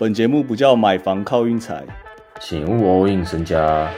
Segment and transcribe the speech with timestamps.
[0.00, 1.84] 本节目不叫买房靠运财，
[2.40, 3.92] 请勿 all in 身家。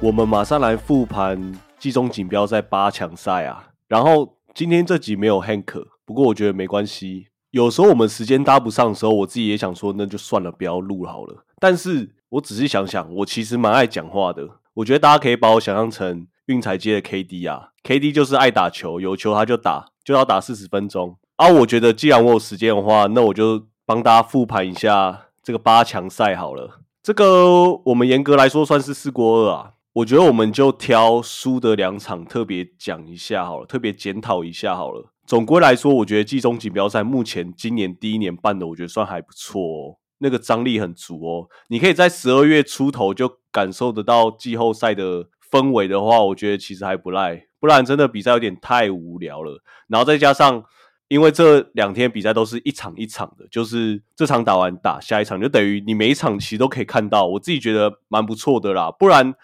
[0.00, 3.68] 我们马上来复盘季中锦标赛八强赛啊。
[3.86, 7.26] 然后今天这集没有 Hank，不过我觉得没关系。
[7.50, 11.44] 有时候我们时间搭不上的时候，我自己也想说，那就算了，不要录好了。
[11.60, 14.48] 但是我仔细想想，我其实蛮爱讲话的。
[14.74, 21.16] 我觉得大家可以把我想象成运彩街的 KD 啊，KD 就是爱打球，有球他就打，就要打四十分钟。
[21.36, 26.80] 啊，我觉得既然我有时间的话，那我就帮大家复盘一下这个八强赛好了。
[27.02, 29.70] 这个我们严格来说算是四过二啊。
[29.94, 35.12] 我觉得我们就挑输的两场特别讲一下好了，特别检讨一下好了。
[35.24, 39.96] 总归来说，我觉得季中锦标赛目前今年第一年办的，我觉得算还不错哦。
[40.24, 47.46] 那个张力很足哦，你可以在十二月出头就感受得到季后赛的氛围的话，我觉得其实还不赖。
[47.60, 49.62] 不然真的比赛有点太无聊了。
[49.86, 50.64] 然后再加上，
[51.08, 57.26] 因为这两天比赛都是一场一场的，就是这场打完打下一场，就等于你每一场其实都可以看到。
[57.26, 58.90] 我自己觉得蛮不错的啦。
[58.90, 59.34] 不然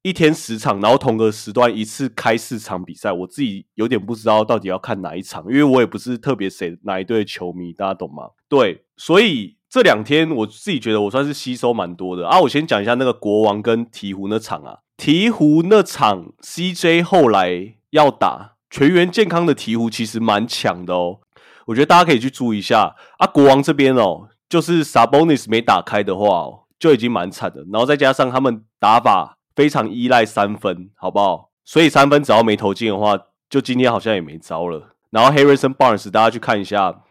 [0.00, 8.30] 一天十场，然后同个时段一次开四场比赛，我自己有点不知道到底要看哪一场，因为我也不是特别谁哪一队球迷，大家懂吗？
[8.48, 9.59] 对，所以。
[9.70, 12.40] 这两天我自己觉得我算是吸收蛮多的啊！
[12.40, 21.20] 我先讲一下那个国王跟鹈鹕那场啊，鹈鹕那场 CJ 后来要打全员健康的鹈鹕其实蛮强的哦，
[21.66, 23.26] 我觉得大家可以去注意一下啊。
[23.28, 31.50] 国王这边哦，就是 Sabonis 没打开的话哦，就已经蛮惨的，然后再加上他们打法非常依赖三分，好不好？
[31.64, 33.16] 所以三分只要没投进的话，
[33.48, 34.96] 就今天好像也没招了。
[35.10, 37.02] 然后 Harrison Barnes 大家去看一下，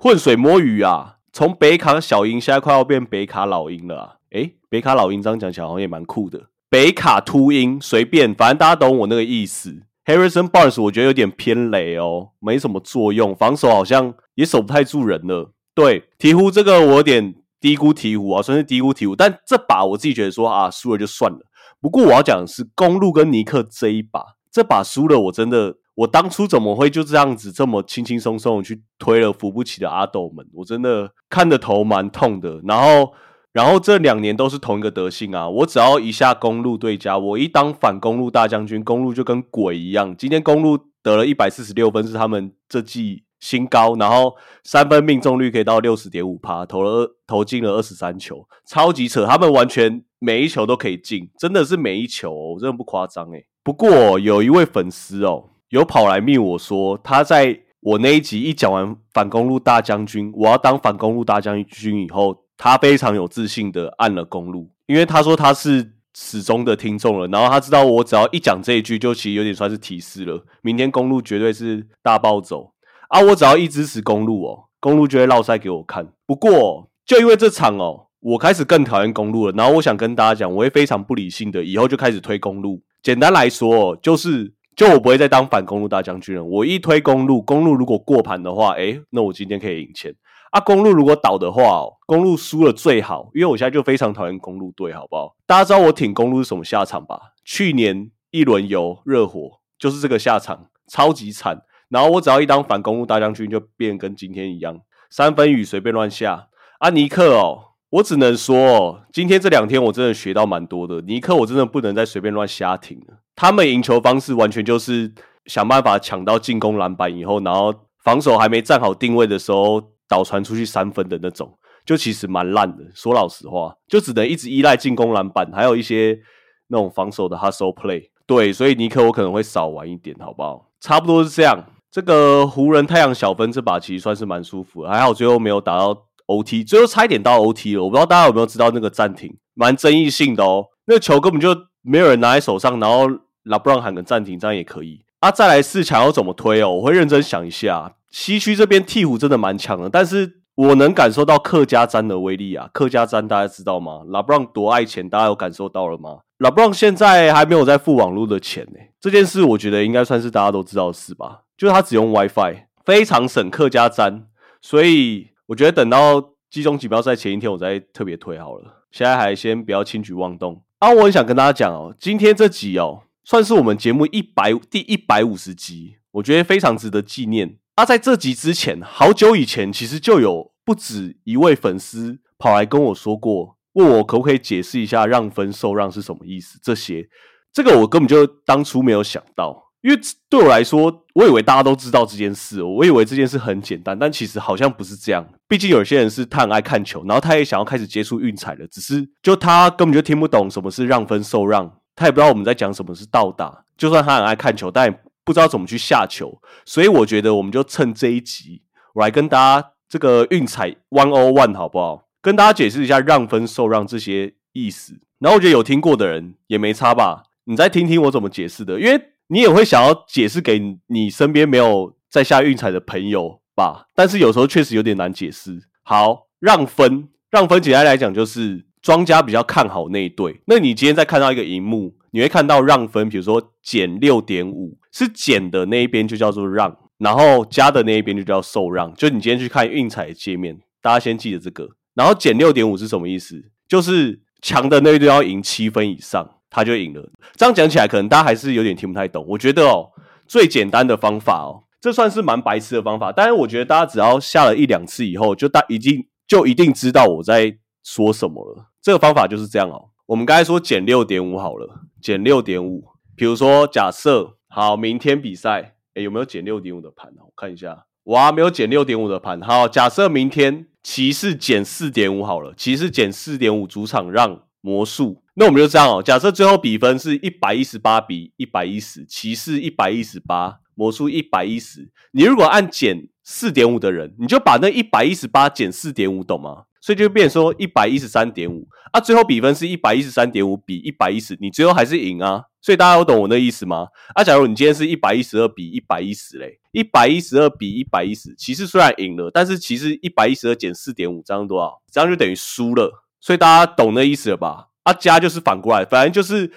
[0.00, 1.17] 浑水摸鱼啊！
[1.32, 6.48] 从北卡小鹰现在快要变北卡老鹰了，啊诶，北卡老鹰这样讲起来好像也蛮酷的。
[6.68, 9.82] 北卡秃鹰随便，反正大家懂我那个意思。
[10.04, 15.52] Harrison Barnes 我觉得有点偏雷哦，没什么作用，防守好像也守不太住人了。
[15.74, 19.14] 对，鹈鹕这个我有点低估鹈鹕啊，算是低估鹈鹕。
[19.16, 21.40] 但这把我自己觉得说啊，输了就算了。
[21.80, 25.76] 不过我要讲的是公路跟尼克这一把，这把输了我真的。
[25.98, 30.46] 我当初怎么会就这样子这么轻轻松松去推了扶不起的阿斗们？
[30.54, 32.60] 我真的看的头蛮痛的。
[32.62, 33.12] 然后，
[33.52, 35.48] 然后这两年都是同一个德性啊！
[35.48, 40.16] 我只要一下公路对家，我一当反公路大将军，公路就跟鬼一样。
[40.16, 43.96] 今天公路得了一百四十六分，是他们这季新高。
[43.96, 49.26] 然后三分命中率可以到六十点五趴，投了投进了二十三球，超级扯！
[49.26, 53.46] 他们完全每一球都可以进，真的是每一球，我真的不夸张诶。
[53.64, 55.50] 不过有一位粉丝哦。
[55.70, 72.72] 有跑来密我说，他在我那一集一讲完反公路大将军，我要当反公路大将军以后，他非常有自信的按了公路，因为他说他是始终的听众了，然后他知道我只要一讲这一句，就其实有点算是提示了，明天公路绝对是大暴走
[73.08, 73.20] 啊！
[73.20, 76.08] 我只要一支持公路哦，公路就会绕赛给我看。
[76.26, 82.82] 不过就因为这场哦，我开始更讨厌公路了，然后我想跟大家讲，我会非常不理性的，以后就开始推公路。
[83.02, 84.54] 简单来说，就是。
[84.78, 86.44] 就我不会再当反公路大将军了。
[86.44, 90.14] 我一推公路，公路如果过盘的话，诶，那我今天可以赢钱
[90.52, 90.60] 啊。
[90.60, 95.34] 公路如果倒的话，公路输了最好，因为我现在就非常讨厌公路队，好不好？
[95.48, 97.18] 大家知道我挺公路是什么下场吧？
[97.44, 101.60] 去年一轮游热火就是这个下场，超级惨。
[101.88, 104.78] 然后我只要一当反公路大将军，就变跟今天一样，
[105.10, 106.46] 三分雨随便乱下。
[106.78, 107.64] 啊，尼克哦。
[107.90, 111.00] 我只能说，哦，今天这两天我真的学到蛮多的。
[111.00, 113.22] 尼克，我真的不能再随便乱瞎停了。
[113.38, 115.14] 他们赢球方式完全就是
[115.46, 117.72] 想办法抢到进攻篮板以后，然后
[118.02, 121.56] 防守还没站好定位的时候倒传出去三分的那种，
[121.86, 122.82] 就其实蛮烂的。
[122.96, 126.18] 说老实话，就只能一直依赖进攻篮板，还有一些
[126.66, 128.10] 那种防守的 hustle play。
[128.26, 130.68] 对，所以尼克我可能会少玩一点，好不好？
[130.80, 131.64] 差不多是这样。
[131.92, 135.96] 这个湖人太阳小分这把其实算是蛮舒服，还好最后没有打到。
[136.26, 136.62] O.T.
[136.62, 137.74] 最后差一点到 O.T.
[137.76, 140.66] 了，我不知道大家有没有知道那个暂停，蛮争议性的哦。
[140.84, 143.08] 那个球根本就没有人拿在手上，然后
[143.48, 145.02] 拉布朗喊个暂停，这样也可以。
[145.20, 146.70] 啊，再来四强要怎么推哦？
[146.74, 147.94] 我会认真想一下。
[148.10, 152.70] 西区这边鹈鹕真的蛮强的，但是我能感受到客家詹的威力啊。
[152.72, 154.02] 客家詹大家知道吗？
[154.06, 156.18] 拉布朗多爱钱，大家有感受到了吗？
[156.38, 161.40] 拉布朗现在还没有在付网络的钱呢，这件事我觉得应该算是大家都知道的事吧。
[161.56, 164.26] 就是他只用 WiFi，非常省客家詹，
[164.62, 165.28] 所以。
[165.48, 168.64] 我觉得等到季中锦标赛前一天，我再特别推好了。
[168.90, 170.90] 现在还先不要轻举妄动啊！
[170.92, 177.58] 我很想跟大家讲哦，今天这集哦，算是我们节目一百第一百五十集，我觉得非常值得纪念。
[177.74, 186.58] 啊，在这集之前，好久以前，其实就有不止一位粉丝跑来跟我说过，问我可不可以解释一下让分受让是什么意思。
[186.62, 187.06] 这些
[187.52, 190.00] 这个我根本就当初没有想到，因为
[190.30, 195.28] 对我来说，我以为大家都知道这件事，我以为这件事很简单，但其实好像不是这样。
[195.46, 203.64] 毕竟有些人是他很爱看球，然后他也想要开始接触运彩了，只是就他根本就听不懂什么是让分受让，他也不知道我们在讲什么是倒打。
[203.76, 206.40] 就算他很爱看球，但也不知道怎么去下球。
[206.64, 208.62] 所以我觉得我们就趁这一集，
[208.94, 212.04] 我来跟大家这个运彩 one o one 好不好？
[212.20, 215.00] 跟大家解释一下让分受让这些意思。
[215.18, 223.86] 然后我觉得有听过的人也没差吧，你再听听我怎么解释的，因为你也会想要解释给你身边没有在下运彩的朋友吧。
[223.94, 225.68] 但是有时候确实有点难解释。
[225.82, 230.40] 好，让分，让分简单来讲就是庄家比较看好那一队。
[230.46, 238.92] 那你今天再看到一个荧幕，你会看到让分，比如说减六点五，是减的那一边就叫做让，然后加的那一边就叫受让。
[238.94, 241.68] 就你今天去看运彩界面，大家先记得这个。
[241.94, 243.50] 然后减六点五是什么意思？
[243.68, 247.10] 就是强的那一队要赢七分以上，他就赢了。
[247.34, 249.24] 这样讲起来，可能大家还是有点听不太懂。
[249.28, 249.90] 我觉得哦，
[250.26, 253.10] 最简单的方法哦，这算是蛮白痴的方法。
[253.10, 258.66] 但是我觉得大家只要下了一两次以后，就大已经就一定知道我在说什么了。
[258.82, 259.90] 这个方法就是这样哦。
[260.06, 262.84] 我们刚才说减六点五好了，减六点五。
[263.16, 267.22] 比如说假设好，明天比赛，诶有没有减六点五的盘呢？
[267.24, 269.40] 我看一下，哇，没有减六点五的盘。
[269.40, 270.66] 好，假设明天。
[270.80, 275.22] 骑士减四点五好了，骑士减四点五，主场让魔术。
[275.34, 276.02] 那我们就这样哦。
[276.02, 281.90] 假设最后比分是一百一十八比一百一十，骑士一百一十八，魔术一百一十。
[282.12, 286.62] 你如果按减四点五的人，你就把那一百一十八减四点五，懂吗？
[286.88, 288.98] 所以就变说一百一十三点五啊。
[288.98, 292.44] 最后比分是一百一十三点五比一百一十，你最后还是赢啊。
[292.62, 293.88] 所以大家有懂我那意思吗？
[294.14, 301.82] 啊，假如你今天是一百一十二比一百一十嘞，一百一十二比一百一十，骑士虽然赢了，但是其实一百一十二减四点五，这样多少？
[301.92, 303.04] 这样就等于输了。
[303.20, 304.68] 所以大家懂那意思了吧？
[304.84, 306.50] 啊，加就是反过来，反正就是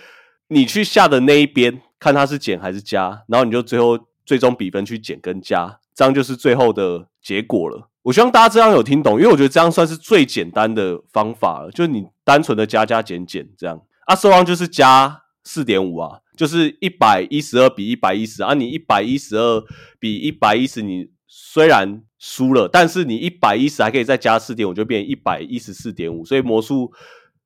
[0.47, 7.89] 你去下的那一边，看它是减还是加，然后你就最后最终比分去减跟加，这样就是最后的结果了。
[8.03, 13.81] 我希望大家这样有听懂，因为我觉得这样算是最简单的方法了，就是你单纯的加加减减这样。
[14.05, 15.19] 啊，收望就是加。
[15.43, 19.63] 四点五啊，就是一百一十二比一百一十啊，你一百一十二
[19.99, 26.23] 比一百一十，你虽然输了，但是你一百一十还可以再加四点五，就变一百一十四点五。
[26.23, 26.91] 所以魔术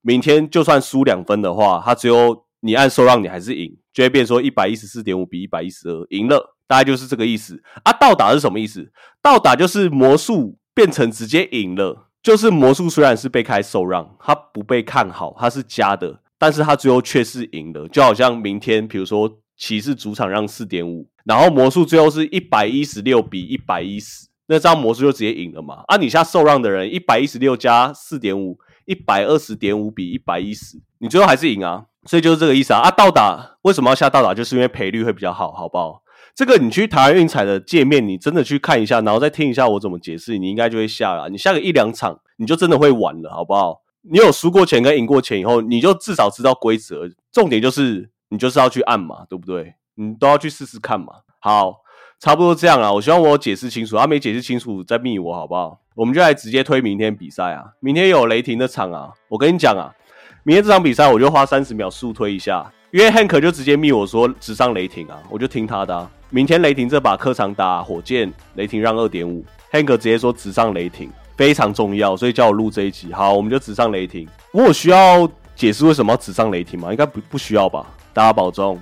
[0.02, 7.92] 明天就算输两分的话，他只有你按收让，你还是赢，就会变说一百一十四点五比一百一十二赢了，大概就是这个意思啊。
[7.94, 8.92] 倒打是什么意思？
[9.22, 16.22] 倒打就是魔术变成直接赢了，就是魔术虽然是被开受让，他不被看好，他是加的。
[16.38, 25.84] 但是他最后却是赢了，就好像明天，比如说骑士主场让四点五，然后魔术最后是一百一十六比一百一十，那这样魔术就直接赢了嘛？
[25.88, 31.86] 啊，你下受让的人一百一十六加四点五，一百二十点五比一百一十，你最后还是赢啊？
[32.06, 32.82] 所以就是这个意思啊！
[32.82, 34.34] 啊，倒打为什么要下倒打？
[34.34, 36.02] 就是因为赔率会比较好，好不好？
[36.36, 41.30] 这个你去台湾运彩的界面，你真的去看一下，然后再听一下我怎么解释，你应该就会下了。
[41.30, 43.82] 你下个一两场，你就真的会玩了，好不好？
[44.02, 47.10] 你有输过钱跟赢过钱以后，你就至少知道规则。
[47.32, 49.76] 重点就是你就是要去按嘛，对不对？
[49.96, 51.08] 你都要去试试看嘛。
[51.40, 51.78] 好，
[52.20, 52.92] 差不多这样啊。
[52.92, 55.80] 我希望我解释清楚，他没解释清楚再密我好不好？
[55.96, 57.64] 我们就来直接推明天比赛啊。
[57.80, 59.14] 明天有雷霆的场啊。
[59.30, 59.96] 我跟你讲啊，
[60.44, 66.12] 明天这场比赛我就花三十秒速推一下，因为 Hank 就直接密我说直上雷霆啊，我就听他的。
[66.36, 71.10] 明天雷霆这把客场打火箭，雷霆让二点五，Hank 直接说直上雷霆。
[71.38, 73.14] 非常重要，所以叫我录这一集。
[73.14, 74.28] 好，我们就直上雷霆。
[74.52, 75.26] 我需要
[75.56, 76.92] 解释为什么要直上雷霆吗？
[76.92, 77.88] 应该不不需要吧？
[78.12, 78.78] 大家保重。